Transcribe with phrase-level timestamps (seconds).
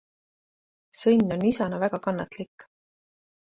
[1.01, 2.69] Sõnn on isana väga kannatlik.